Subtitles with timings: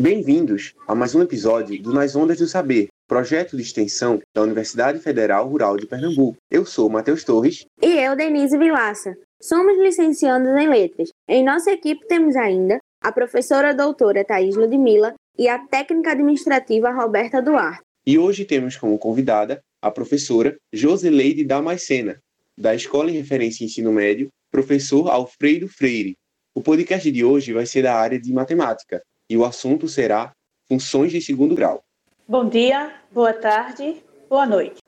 [0.00, 5.00] Bem-vindos a mais um episódio do Nas Ondas do Saber, projeto de extensão da Universidade
[5.00, 6.38] Federal Rural de Pernambuco.
[6.48, 7.66] Eu sou Matheus Torres.
[7.82, 9.16] E eu, Denise Vilaça.
[9.42, 11.08] Somos licenciados em Letras.
[11.28, 17.42] Em nossa equipe temos ainda a professora doutora Thais Ludmilla e a técnica administrativa Roberta
[17.42, 17.82] Duarte.
[18.06, 22.20] E hoje temos como convidada a professora Josileide Damascena,
[22.56, 26.14] da Escola em Referência Ensino Médio, professor Alfredo Freire.
[26.54, 30.32] O podcast de hoje vai ser da área de matemática e o assunto será
[30.66, 31.82] funções de segundo grau.
[32.26, 34.82] Bom dia, boa tarde, boa noite.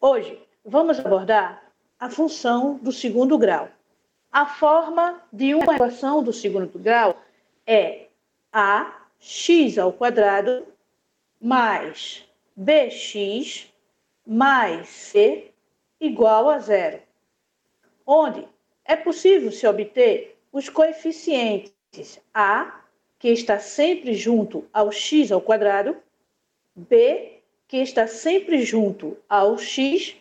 [0.00, 1.62] Hoje vamos abordar
[1.98, 3.68] a função do segundo grau.
[4.30, 7.20] A forma de uma equação do segundo grau
[7.66, 8.08] é
[8.52, 10.66] ax ao quadrado
[11.40, 12.24] mais
[12.56, 13.72] bx
[14.26, 15.52] mais c
[16.00, 17.00] igual a zero,
[18.06, 18.46] onde
[18.84, 22.83] é possível se obter os coeficientes a,
[23.24, 25.96] que está sempre junto ao x ao quadrado,
[26.76, 30.14] b, que está sempre junto ao x,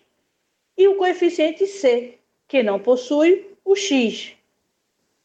[0.78, 4.38] e o coeficiente c, que não possui o x.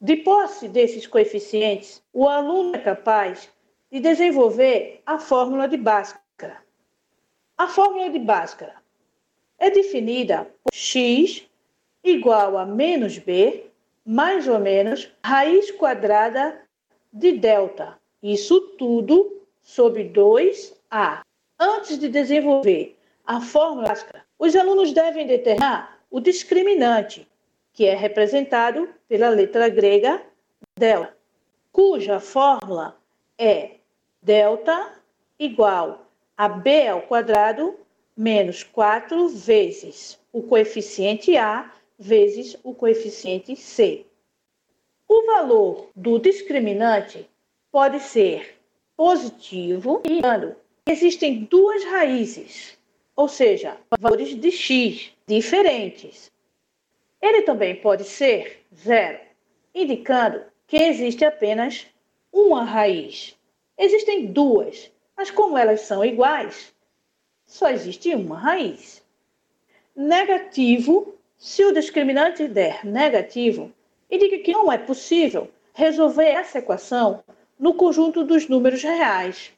[0.00, 3.48] De posse desses coeficientes, o aluno é capaz
[3.92, 6.60] de desenvolver a fórmula de Bhaskara.
[7.56, 8.74] A fórmula de Bhaskara
[9.56, 11.48] é definida por x
[12.02, 13.66] igual a menos b
[14.04, 16.66] mais ou menos raiz quadrada
[17.18, 17.98] de delta.
[18.22, 21.20] Isso tudo sobre 2a.
[21.58, 23.92] Antes de desenvolver a fórmula,
[24.38, 27.28] os alunos devem determinar o discriminante,
[27.72, 30.22] que é representado pela letra grega
[30.78, 31.16] delta,
[31.72, 32.96] cuja fórmula
[33.36, 33.72] é
[34.22, 34.92] delta
[35.38, 37.76] igual a b ao quadrado
[38.16, 44.06] menos 4 vezes o coeficiente a vezes o coeficiente c.
[45.18, 47.28] O valor do discriminante
[47.72, 48.56] pode ser
[48.96, 50.20] positivo e
[50.86, 52.78] existem duas raízes,
[53.16, 56.30] ou seja, valores de x diferentes.
[57.20, 59.18] Ele também pode ser zero,
[59.74, 61.88] indicando que existe apenas
[62.32, 63.36] uma raiz.
[63.76, 66.72] Existem duas, mas como elas são iguais,
[67.44, 69.04] só existe uma raiz.
[69.96, 73.74] Negativo, se o discriminante der negativo,
[74.10, 77.22] indica que não é possível resolver essa equação
[77.58, 79.52] no conjunto dos números reais.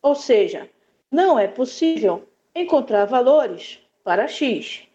[0.00, 0.68] Ou seja,
[1.10, 4.86] não é possível encontrar valores para x.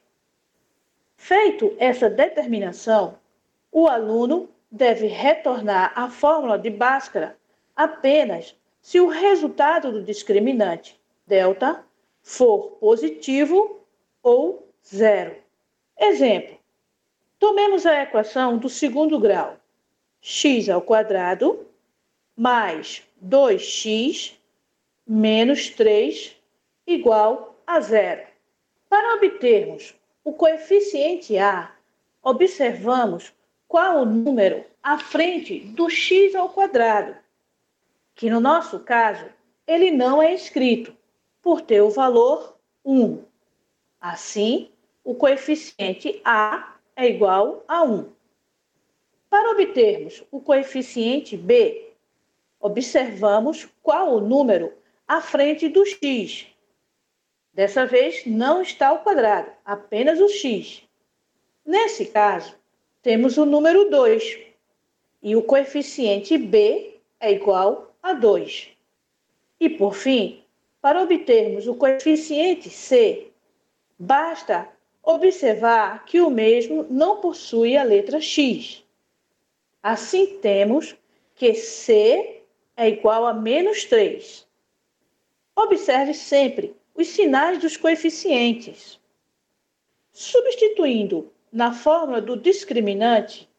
[1.16, 3.18] Feito essa determinação,
[3.72, 7.38] o aluno deve retornar à fórmula de Bhaskara
[7.76, 11.84] apenas se o resultado do discriminante delta
[12.22, 13.82] for positivo
[14.22, 15.36] ou zero.
[16.00, 16.57] Exemplo:
[17.40, 19.58] tomemos a equação do segundo grau.
[20.22, 21.68] x ao quadrado
[22.36, 24.34] mais 2x
[25.06, 26.36] menos 3
[26.86, 28.28] igual a zero.
[28.90, 31.74] Para obtermos o coeficiente A,
[32.22, 33.34] observamos
[33.68, 37.16] qual o número à frente do x ao quadrado,
[38.16, 39.26] que no nosso caso
[39.66, 40.96] ele não é escrito,
[41.42, 43.24] por ter o valor 1.
[44.00, 44.70] Assim,
[45.04, 48.10] o coeficiente A é igual a 1.
[49.30, 51.94] Para obtermos o coeficiente B,
[52.60, 54.74] observamos qual o número
[55.08, 56.48] à frente do x,
[57.58, 60.84] Dessa vez não está o quadrado, apenas o x.
[61.66, 62.56] Nesse caso,
[63.02, 64.40] temos o número 2
[65.24, 68.70] e o coeficiente b é igual a 2.
[69.60, 70.44] E por fim,
[70.80, 73.32] para obtermos o coeficiente c,
[73.98, 74.70] basta
[75.08, 78.84] observar que o mesmo não possui a letra x.
[79.82, 80.98] Assim, temos
[81.34, 82.44] que c
[82.76, 84.46] é igual a menos 3.
[85.56, 89.00] Observe sempre os sinais dos coeficientes.
[90.12, 93.50] Substituindo na fórmula do discriminante,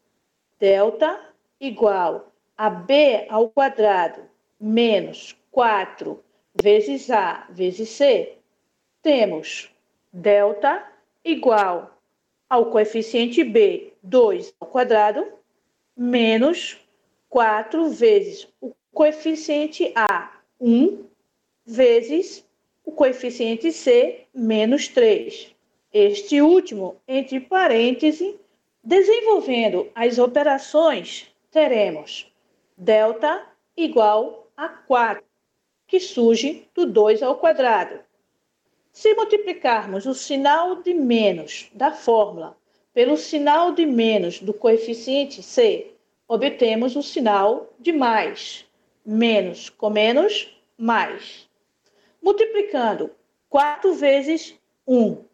[0.60, 1.19] delta
[1.58, 4.20] igual a b ao quadrado
[4.61, 6.23] menos 4
[6.62, 8.37] vezes a vezes c,
[9.00, 9.73] temos
[10.12, 10.98] delta
[11.28, 12.00] igual
[12.48, 15.26] ao coeficiente b, 2 ao quadrado,
[15.94, 16.78] menos
[17.28, 21.04] 4 vezes o coeficiente a, 1,
[21.66, 22.44] vezes
[22.82, 25.54] o coeficiente C menos 3.
[25.92, 28.34] Este último, entre parênteses,
[28.82, 32.32] desenvolvendo as operações, teremos
[32.76, 33.44] delta
[33.76, 35.22] igual a 4,
[35.86, 38.07] que surge do 2 ao quadrado.
[38.99, 42.59] Se multiplicarmos o sinal de menos da fórmula
[42.93, 45.93] pelo sinal de menos do coeficiente C,
[46.27, 48.67] obtemos o sinal de mais.
[49.06, 51.49] menos com menos, mais.
[52.21, 53.12] Multiplicando
[53.49, 55.25] 4 vezes 1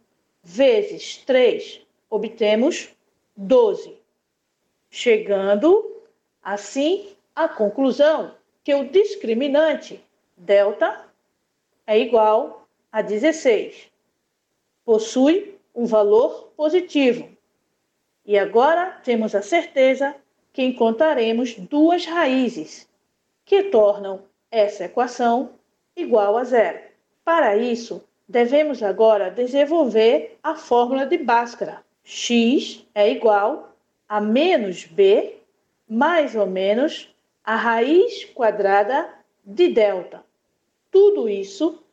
[0.43, 1.81] vezes 3,
[2.11, 2.91] obtemos
[3.35, 3.97] 12.
[4.91, 6.03] Chegando,
[6.43, 10.05] assim, à conclusão que o discriminante
[10.37, 11.09] delta
[11.87, 12.64] é igual
[12.95, 13.91] a 16.
[14.85, 17.29] Possui um valor positivo.
[18.25, 20.15] E agora temos a certeza
[20.53, 22.89] que encontraremos duas raízes
[23.45, 25.51] que tornam essa equação
[25.97, 26.79] igual a zero.
[27.25, 31.85] Para isso, devemos agora desenvolver a fórmula de Bhaskara.
[32.05, 33.75] x é igual
[34.09, 35.35] a menos b
[35.89, 37.13] mais ou menos
[37.43, 39.13] a raiz quadrada
[39.45, 40.23] de delta.
[40.93, 41.84] Tudo isso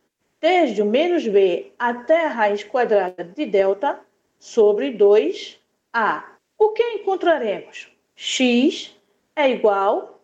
[0.42, 4.00] desde o menos b até a raiz quadrada de delta
[4.40, 6.24] sobre 2a.
[6.58, 7.92] O que encontraremos?
[8.16, 8.96] x
[9.36, 10.20] é igual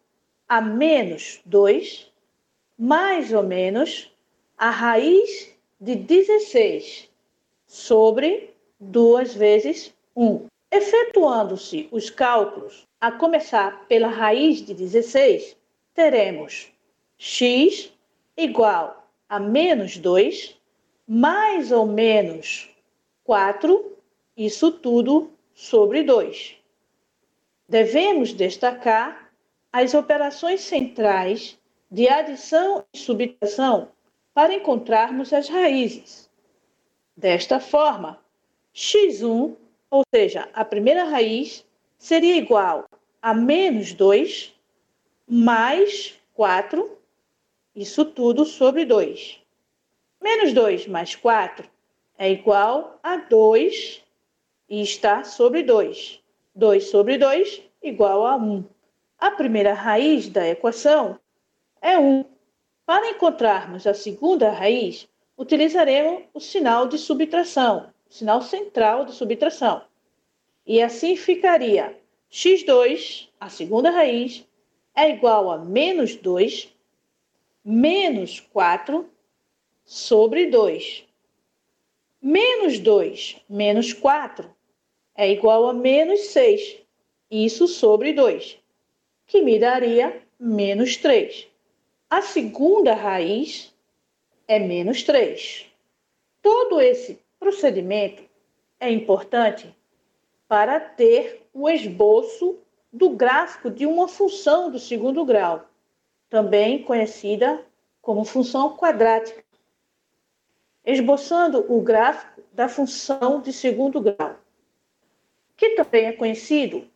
[0.49, 2.11] a menos 2
[2.77, 4.11] mais ou menos
[4.57, 7.09] a raiz de 16
[7.67, 10.47] sobre 2 vezes 1.
[10.71, 15.55] Efetuando-se os cálculos, a começar pela raiz de 16,
[15.93, 16.71] teremos
[17.17, 17.93] x
[18.35, 18.96] igual
[19.29, 20.57] a menos 2,
[21.07, 22.69] mais ou menos
[23.23, 23.97] 4,
[24.35, 26.55] isso tudo sobre 2.
[27.67, 29.31] Devemos destacar
[29.71, 31.57] as operações centrais
[31.91, 33.89] de adição e subtração
[34.33, 36.29] para encontrarmos as raízes.
[37.15, 38.19] Desta forma,
[38.73, 39.55] x1,
[39.89, 41.65] ou seja, a primeira raiz,
[41.97, 42.85] seria igual
[43.21, 44.53] a menos 2
[45.27, 46.96] mais 4,
[47.77, 49.39] isso tudo sobre 2.
[50.19, 51.69] Menos 2 mais 4
[52.17, 54.03] é igual a 2
[54.67, 56.19] e está sobre 2.
[56.55, 58.65] 2 sobre 2 igual a 1.
[59.19, 61.19] A primeira raiz da equação
[61.79, 62.25] é 1.
[62.83, 65.07] Para encontrarmos a segunda raiz,
[65.37, 69.83] utilizaremos o sinal de subtração, o sinal central de subtração.
[70.65, 71.95] E assim ficaria
[72.31, 74.47] x2, a segunda raiz,
[74.95, 76.75] é igual a menos 2,
[77.69, 79.09] menos 4
[79.83, 81.05] sobre 2.
[82.21, 84.49] Menos 2 menos 4
[85.13, 86.77] é igual a menos 6,
[87.29, 88.57] isso sobre 2,
[89.25, 91.49] que me daria menos 3.
[92.09, 93.75] A segunda raiz
[94.47, 95.65] é menos 3.
[96.41, 98.23] Todo esse procedimento
[98.79, 99.75] é importante
[100.47, 102.59] para ter o esboço
[102.93, 105.67] do gráfico de uma função do segundo grau,
[106.29, 107.65] também conhecida
[108.01, 109.43] como função quadrática,
[110.85, 114.37] esboçando o gráfico da função de segundo grau,
[115.55, 116.87] que também é conhecido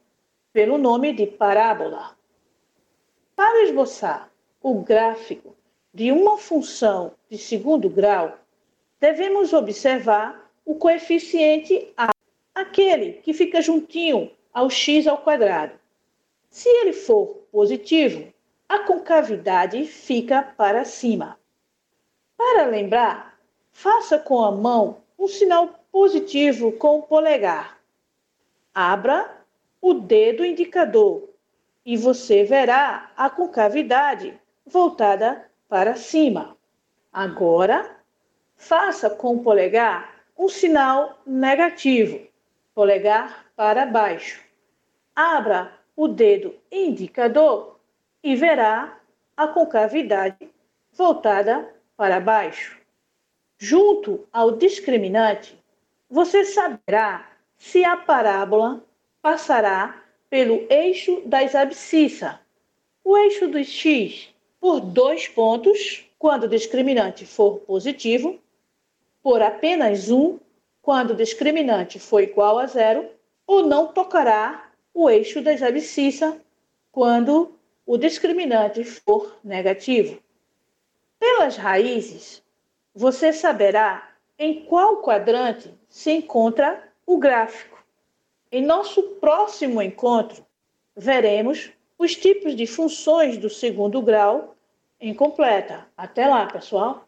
[0.54, 2.16] pelo nome de parábola.
[3.36, 4.32] Para esboçar
[4.62, 5.56] o gráfico
[5.94, 8.38] de uma função de segundo grau,
[9.00, 12.14] devemos observar o coeficiente a,
[12.54, 15.74] aquele que fica juntinho ao x ao quadrado.
[16.50, 18.32] Se ele for positivo,
[18.72, 21.38] a concavidade fica para cima.
[22.38, 23.38] Para lembrar,
[23.70, 27.78] faça com a mão um sinal positivo com o polegar.
[28.74, 29.30] Abra
[29.82, 31.28] o dedo indicador
[31.86, 36.56] e você verá a concavidade voltada para cima.
[37.12, 37.98] Agora,
[38.56, 42.26] faça com o polegar um sinal negativo,
[42.74, 44.42] polegar para baixo.
[45.14, 47.81] Abra o dedo indicador
[48.24, 49.00] e verá
[49.36, 50.50] a concavidade
[50.94, 52.80] voltada para baixo.
[53.58, 55.58] Junto ao discriminante,
[56.10, 58.84] você saberá se a parábola
[59.22, 62.36] passará pelo eixo das abscissas,
[63.04, 68.40] o eixo dos x por dois pontos quando o discriminante for positivo,
[69.24, 70.40] por apenas um
[70.82, 73.10] quando o discriminante for igual a zero,
[73.46, 76.36] ou não tocará o eixo das abscissas
[76.92, 77.54] quando
[77.92, 80.18] o discriminante for negativo.
[81.20, 82.42] Pelas raízes,
[82.96, 87.78] você saberá em qual quadrante se encontra o gráfico.
[88.50, 90.46] Em nosso próximo encontro,
[90.96, 91.70] veremos
[92.00, 94.56] os tipos de funções do segundo grau
[94.98, 95.86] em completa.
[95.98, 97.06] Até lá, pessoal!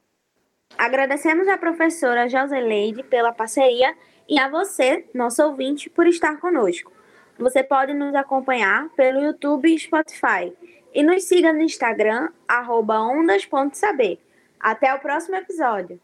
[0.78, 3.96] Agradecemos à professora Joseleide pela parceria
[4.28, 6.92] e a você, nosso ouvinte, por estar conosco.
[7.38, 10.54] Você pode nos acompanhar pelo YouTube e Spotify.
[10.94, 12.30] E nos siga no Instagram,
[12.90, 14.20] ondas.saber.
[14.60, 15.90] Até o próximo episódio!